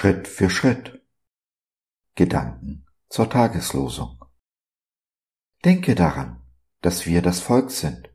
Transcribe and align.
Schritt 0.00 0.28
für 0.28 0.48
Schritt. 0.48 1.04
Gedanken 2.14 2.86
zur 3.08 3.28
Tageslosung. 3.28 4.24
Denke 5.64 5.96
daran, 5.96 6.40
dass 6.82 7.04
wir 7.06 7.20
das 7.20 7.40
Volk 7.40 7.72
sind, 7.72 8.08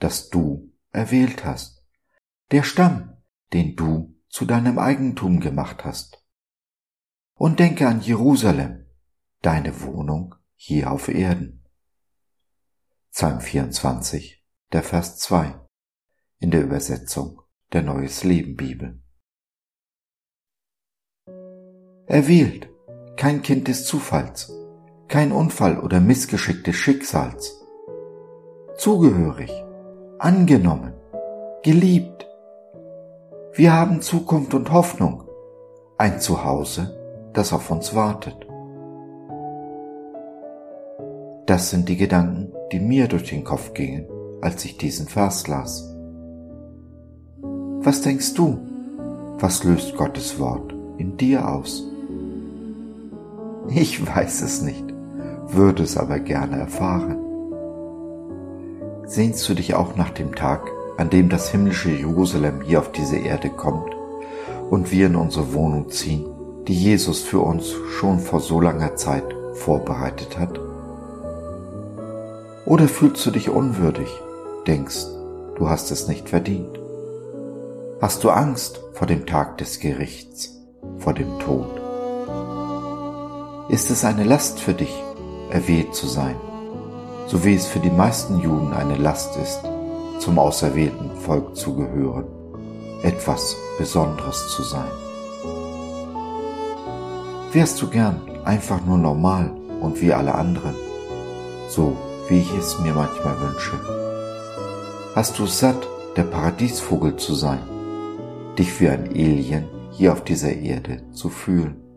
das 0.00 0.30
du 0.30 0.72
erwählt 0.90 1.44
hast, 1.44 1.86
der 2.50 2.64
Stamm, 2.64 3.22
den 3.52 3.76
du 3.76 4.18
zu 4.28 4.46
deinem 4.46 4.80
Eigentum 4.80 5.38
gemacht 5.38 5.84
hast. 5.84 6.26
Und 7.34 7.60
denke 7.60 7.86
an 7.86 8.00
Jerusalem, 8.00 8.86
deine 9.40 9.80
Wohnung 9.82 10.34
hier 10.56 10.90
auf 10.90 11.06
Erden. 11.06 11.64
Psalm 13.12 13.40
24, 13.40 14.44
der 14.72 14.82
Vers 14.82 15.18
2 15.18 15.56
in 16.40 16.50
der 16.50 16.64
Übersetzung 16.64 17.42
der 17.72 17.84
Neues 17.84 18.24
Leben 18.24 18.56
Bibel. 18.56 19.00
Erwählt, 22.10 22.70
kein 23.18 23.42
Kind 23.42 23.68
des 23.68 23.84
Zufalls, 23.84 24.50
kein 25.08 25.30
Unfall 25.30 25.78
oder 25.78 26.00
Missgeschick 26.00 26.64
des 26.64 26.74
Schicksals. 26.74 27.62
Zugehörig, 28.78 29.52
angenommen, 30.18 30.94
geliebt. 31.62 32.26
Wir 33.52 33.74
haben 33.74 34.00
Zukunft 34.00 34.54
und 34.54 34.72
Hoffnung, 34.72 35.24
ein 35.98 36.18
Zuhause, 36.18 36.98
das 37.34 37.52
auf 37.52 37.70
uns 37.70 37.94
wartet. 37.94 38.46
Das 41.44 41.68
sind 41.68 41.90
die 41.90 41.98
Gedanken, 41.98 42.54
die 42.72 42.80
mir 42.80 43.08
durch 43.08 43.24
den 43.24 43.44
Kopf 43.44 43.74
gingen, 43.74 44.06
als 44.40 44.64
ich 44.64 44.78
diesen 44.78 45.08
Vers 45.08 45.46
las. 45.46 45.94
Was 47.42 48.00
denkst 48.00 48.32
du? 48.32 48.58
Was 49.40 49.62
löst 49.62 49.94
Gottes 49.94 50.38
Wort 50.40 50.74
in 50.96 51.18
dir 51.18 51.46
aus? 51.46 51.84
Ich 53.70 54.06
weiß 54.06 54.42
es 54.42 54.62
nicht, 54.62 54.84
würde 55.46 55.82
es 55.82 55.98
aber 55.98 56.20
gerne 56.20 56.58
erfahren. 56.58 57.18
Sehnst 59.04 59.46
du 59.48 59.54
dich 59.54 59.74
auch 59.74 59.94
nach 59.94 60.10
dem 60.10 60.34
Tag, 60.34 60.70
an 60.96 61.10
dem 61.10 61.28
das 61.28 61.50
himmlische 61.50 61.90
Jerusalem 61.90 62.62
hier 62.62 62.78
auf 62.78 62.92
diese 62.92 63.16
Erde 63.16 63.50
kommt 63.50 63.94
und 64.70 64.90
wir 64.90 65.06
in 65.06 65.16
unsere 65.16 65.52
Wohnung 65.52 65.90
ziehen, 65.90 66.26
die 66.66 66.74
Jesus 66.74 67.22
für 67.22 67.40
uns 67.40 67.72
schon 67.98 68.20
vor 68.20 68.40
so 68.40 68.60
langer 68.60 68.96
Zeit 68.96 69.24
vorbereitet 69.52 70.38
hat? 70.38 70.58
Oder 72.64 72.88
fühlst 72.88 73.24
du 73.24 73.30
dich 73.30 73.50
unwürdig, 73.50 74.08
denkst, 74.66 75.06
du 75.56 75.68
hast 75.68 75.90
es 75.90 76.08
nicht 76.08 76.28
verdient? 76.28 76.78
Hast 78.00 78.24
du 78.24 78.30
Angst 78.30 78.80
vor 78.92 79.06
dem 79.06 79.26
Tag 79.26 79.58
des 79.58 79.80
Gerichts, 79.80 80.54
vor 80.98 81.12
dem 81.12 81.38
Tod? 81.38 81.77
Ist 83.68 83.90
es 83.90 84.02
eine 84.02 84.24
Last 84.24 84.60
für 84.60 84.72
dich, 84.72 84.94
erwählt 85.50 85.94
zu 85.94 86.06
sein, 86.06 86.36
so 87.26 87.44
wie 87.44 87.54
es 87.54 87.66
für 87.66 87.80
die 87.80 87.90
meisten 87.90 88.40
Juden 88.40 88.72
eine 88.72 88.96
Last 88.96 89.36
ist, 89.36 89.60
zum 90.20 90.38
auserwählten 90.38 91.14
Volk 91.16 91.54
zu 91.54 91.76
gehören, 91.76 92.24
etwas 93.02 93.56
Besonderes 93.78 94.48
zu 94.56 94.62
sein? 94.62 94.88
Wärst 97.52 97.82
du 97.82 97.90
gern 97.90 98.22
einfach 98.46 98.82
nur 98.86 98.96
normal 98.96 99.50
und 99.82 100.00
wie 100.00 100.14
alle 100.14 100.34
anderen, 100.34 100.74
so 101.68 101.94
wie 102.30 102.40
ich 102.40 102.56
es 102.56 102.78
mir 102.78 102.94
manchmal 102.94 103.38
wünsche? 103.38 103.78
Hast 105.14 105.38
du 105.38 105.44
satt, 105.44 105.86
der 106.16 106.24
Paradiesvogel 106.24 107.16
zu 107.16 107.34
sein, 107.34 107.60
dich 108.58 108.80
wie 108.80 108.88
ein 108.88 109.08
Alien 109.10 109.68
hier 109.90 110.14
auf 110.14 110.24
dieser 110.24 110.54
Erde 110.54 111.02
zu 111.12 111.28
fühlen? 111.28 111.87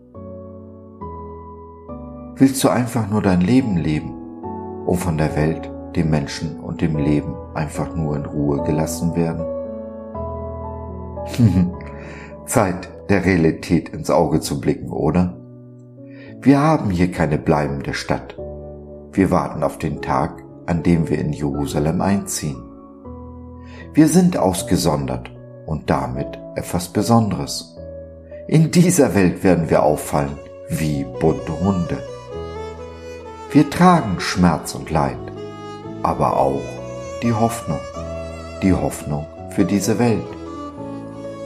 Willst 2.35 2.63
du 2.63 2.69
einfach 2.69 3.09
nur 3.09 3.21
dein 3.21 3.41
Leben 3.41 3.77
leben, 3.77 4.13
um 4.85 4.97
von 4.97 5.17
der 5.17 5.35
Welt, 5.35 5.69
dem 5.95 6.09
Menschen 6.09 6.59
und 6.59 6.81
dem 6.81 6.97
Leben 6.97 7.35
einfach 7.53 7.93
nur 7.95 8.15
in 8.15 8.25
Ruhe 8.25 8.63
gelassen 8.63 9.15
werden? 9.15 9.45
Zeit, 12.45 12.89
der 13.09 13.25
Realität 13.25 13.89
ins 13.89 14.09
Auge 14.09 14.39
zu 14.39 14.59
blicken, 14.59 14.89
oder? 14.89 15.37
Wir 16.41 16.59
haben 16.59 16.89
hier 16.89 17.11
keine 17.11 17.37
bleibende 17.37 17.93
Stadt. 17.93 18.35
Wir 19.11 19.29
warten 19.29 19.63
auf 19.63 19.77
den 19.77 20.01
Tag, 20.01 20.43
an 20.65 20.81
dem 20.81 21.09
wir 21.09 21.19
in 21.19 21.33
Jerusalem 21.33 22.01
einziehen. 22.01 22.63
Wir 23.93 24.07
sind 24.07 24.37
ausgesondert 24.37 25.31
und 25.65 25.89
damit 25.89 26.39
etwas 26.55 26.87
Besonderes. 26.87 27.77
In 28.47 28.71
dieser 28.71 29.13
Welt 29.15 29.43
werden 29.43 29.69
wir 29.69 29.83
auffallen 29.83 30.37
wie 30.69 31.05
bunte 31.19 31.59
Hunde. 31.59 31.97
Wir 33.53 33.69
tragen 33.69 34.21
Schmerz 34.21 34.75
und 34.75 34.91
Leid, 34.91 35.19
aber 36.03 36.37
auch 36.37 36.61
die 37.21 37.33
Hoffnung, 37.33 37.81
die 38.63 38.71
Hoffnung 38.71 39.27
für 39.49 39.65
diese 39.65 39.99
Welt. 39.99 40.23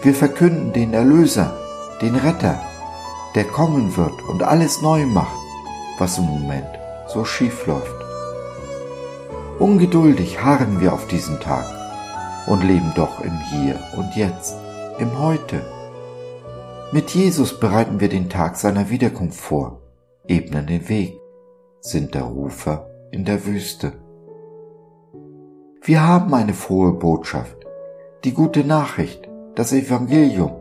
Wir 0.03 0.13
verkünden 0.13 0.71
den 0.71 0.93
Erlöser, 0.93 1.57
den 2.03 2.15
Retter, 2.15 2.61
der 3.33 3.45
kommen 3.45 3.97
wird 3.97 4.21
und 4.29 4.43
alles 4.43 4.83
neu 4.83 5.07
macht, 5.07 5.35
was 5.97 6.19
im 6.19 6.25
Moment 6.25 6.67
so 7.07 7.25
schief 7.25 7.65
läuft. 7.65 7.95
Ungeduldig 9.57 10.43
harren 10.43 10.79
wir 10.81 10.93
auf 10.93 11.07
diesen 11.07 11.39
Tag 11.39 11.65
und 12.45 12.63
leben 12.63 12.93
doch 12.95 13.19
im 13.21 13.35
Hier 13.49 13.79
und 13.97 14.15
Jetzt, 14.15 14.53
im 14.99 15.17
Heute. 15.17 15.59
Mit 16.91 17.09
Jesus 17.15 17.59
bereiten 17.59 17.99
wir 17.99 18.09
den 18.09 18.29
Tag 18.29 18.57
seiner 18.57 18.91
Wiederkunft 18.91 19.39
vor, 19.39 19.81
ebnen 20.27 20.67
den 20.67 20.87
Weg, 20.87 21.17
sind 21.85 22.15
der 22.15 22.23
Rufer 22.23 22.89
in 23.11 23.25
der 23.25 23.45
Wüste. 23.45 23.93
Wir 25.83 26.05
haben 26.05 26.33
eine 26.33 26.55
frohe 26.55 26.93
Botschaft, 26.93 27.57
die 28.23 28.33
gute 28.33 28.63
Nachricht, 28.63 29.29
das 29.53 29.71
Evangelium, 29.71 30.51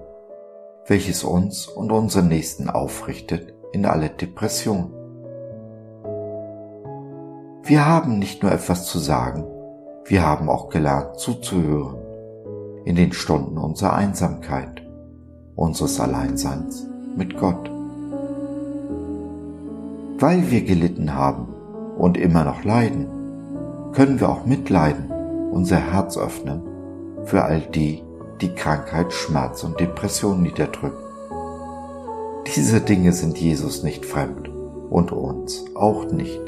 welches 0.86 1.24
uns 1.24 1.66
und 1.66 1.92
unsere 1.92 2.26
Nächsten 2.26 2.68
aufrichtet 2.68 3.54
in 3.72 3.86
alle 3.86 4.10
Depression. 4.10 4.92
Wir 7.62 7.86
haben 7.86 8.18
nicht 8.18 8.42
nur 8.42 8.52
etwas 8.52 8.84
zu 8.84 8.98
sagen, 8.98 9.46
wir 10.04 10.26
haben 10.26 10.50
auch 10.50 10.68
gelernt 10.68 11.18
zuzuhören 11.18 11.96
in 12.84 12.96
den 12.96 13.14
Stunden 13.14 13.56
unserer 13.56 13.94
Einsamkeit, 13.94 14.86
unseres 15.56 15.98
Alleinseins 15.98 16.86
mit 17.16 17.38
Gott. 17.38 17.73
Weil 20.18 20.50
wir 20.50 20.62
gelitten 20.62 21.14
haben 21.14 21.48
und 21.96 22.16
immer 22.16 22.44
noch 22.44 22.64
leiden, 22.64 23.06
können 23.92 24.20
wir 24.20 24.28
auch 24.28 24.46
mitleiden, 24.46 25.10
unser 25.50 25.76
Herz 25.76 26.16
öffnen 26.16 26.62
für 27.24 27.44
all 27.44 27.60
die, 27.60 28.02
die 28.40 28.54
Krankheit, 28.54 29.12
Schmerz 29.12 29.64
und 29.64 29.78
Depression 29.80 30.42
niederdrücken. 30.42 31.04
Diese 32.54 32.80
Dinge 32.80 33.12
sind 33.12 33.38
Jesus 33.38 33.82
nicht 33.82 34.04
fremd 34.04 34.50
und 34.90 35.12
uns 35.12 35.64
auch 35.74 36.10
nicht. 36.10 36.40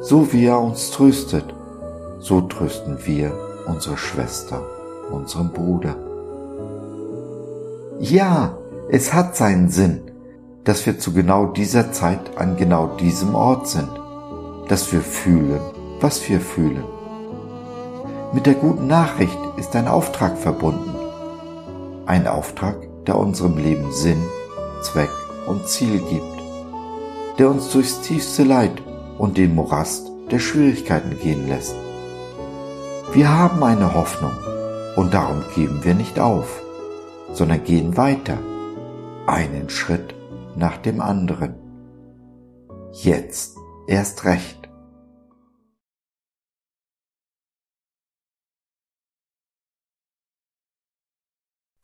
So 0.00 0.32
wie 0.32 0.46
er 0.46 0.60
uns 0.60 0.90
tröstet, 0.90 1.54
so 2.18 2.40
trösten 2.42 2.98
wir 3.04 3.32
unsere 3.66 3.96
Schwester, 3.96 4.62
unseren 5.10 5.52
Bruder. 5.52 5.96
Ja, 7.98 8.56
es 8.88 9.12
hat 9.12 9.36
seinen 9.36 9.68
Sinn, 9.68 10.00
dass 10.66 10.84
wir 10.84 10.98
zu 10.98 11.12
genau 11.12 11.46
dieser 11.46 11.92
Zeit 11.92 12.36
an 12.36 12.56
genau 12.56 12.88
diesem 12.98 13.36
Ort 13.36 13.68
sind, 13.68 13.88
dass 14.68 14.92
wir 14.92 15.00
fühlen, 15.00 15.60
was 16.00 16.28
wir 16.28 16.40
fühlen. 16.40 16.82
Mit 18.32 18.46
der 18.46 18.54
guten 18.54 18.88
Nachricht 18.88 19.38
ist 19.56 19.76
ein 19.76 19.86
Auftrag 19.86 20.36
verbunden. 20.36 20.92
Ein 22.04 22.26
Auftrag, 22.26 22.76
der 23.06 23.16
unserem 23.16 23.56
Leben 23.56 23.92
Sinn, 23.92 24.20
Zweck 24.82 25.10
und 25.46 25.68
Ziel 25.68 26.00
gibt, 26.00 26.42
der 27.38 27.48
uns 27.48 27.70
durchs 27.70 28.00
tiefste 28.00 28.42
Leid 28.42 28.82
und 29.18 29.38
den 29.38 29.54
Morast 29.54 30.10
der 30.32 30.40
Schwierigkeiten 30.40 31.16
gehen 31.20 31.48
lässt. 31.48 31.76
Wir 33.12 33.32
haben 33.32 33.62
eine 33.62 33.94
Hoffnung 33.94 34.32
und 34.96 35.14
darum 35.14 35.44
geben 35.54 35.84
wir 35.84 35.94
nicht 35.94 36.18
auf, 36.18 36.60
sondern 37.32 37.62
gehen 37.62 37.96
weiter, 37.96 38.38
einen 39.28 39.70
Schritt 39.70 40.15
nach 40.56 40.78
dem 40.78 41.00
anderen. 41.00 41.54
Jetzt 42.92 43.56
erst 43.86 44.24
recht. 44.24 44.68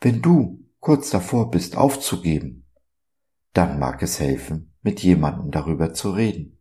Wenn 0.00 0.20
du 0.20 0.66
kurz 0.80 1.10
davor 1.10 1.50
bist 1.50 1.76
aufzugeben, 1.76 2.66
dann 3.52 3.78
mag 3.78 4.02
es 4.02 4.18
helfen, 4.18 4.74
mit 4.82 5.02
jemandem 5.02 5.50
darüber 5.50 5.94
zu 5.94 6.10
reden. 6.10 6.58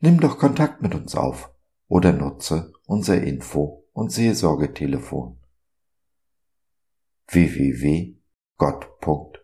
Nimm 0.00 0.20
doch 0.20 0.38
Kontakt 0.38 0.82
mit 0.82 0.94
uns 0.94 1.14
auf 1.14 1.50
oder 1.88 2.12
nutze 2.12 2.74
unser 2.84 3.22
Info- 3.22 3.86
und 3.92 4.12
Seelsorgetelefon 4.12 5.40
www.gott.de 7.28 9.43